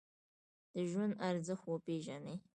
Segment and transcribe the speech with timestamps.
[0.73, 2.37] د ژوند ارزښت وپیژنئ